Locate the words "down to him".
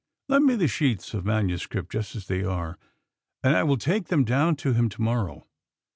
4.23-4.89